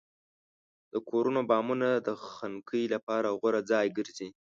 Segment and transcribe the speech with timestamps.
[0.93, 4.29] د کورونو بامونه د خنکۍ لپاره غوره ځای ګرځي.